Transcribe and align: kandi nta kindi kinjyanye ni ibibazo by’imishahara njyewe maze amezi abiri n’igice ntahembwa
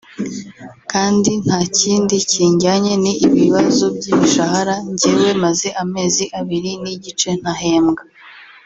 kandi 0.91 1.31
nta 1.45 1.59
kindi 1.79 2.15
kinjyanye 2.31 2.93
ni 3.03 3.13
ibibazo 3.27 3.83
by’imishahara 3.95 4.75
njyewe 4.91 5.29
maze 5.43 5.67
amezi 5.83 6.23
abiri 6.39 6.71
n’igice 6.83 7.29
ntahembwa 7.41 8.03